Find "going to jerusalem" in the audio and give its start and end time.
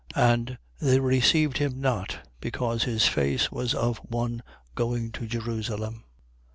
4.73-6.05